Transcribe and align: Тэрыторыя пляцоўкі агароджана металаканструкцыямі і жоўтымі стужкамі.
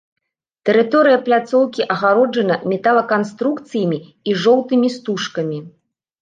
Тэрыторыя 0.67 1.17
пляцоўкі 1.27 1.85
агароджана 1.95 2.55
металаканструкцыямі 2.71 3.99
і 4.33 4.37
жоўтымі 4.47 4.89
стужкамі. 4.97 5.59